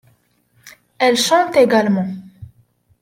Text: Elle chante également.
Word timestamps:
Elle 0.97 1.15
chante 1.15 1.55
également. 1.55 2.07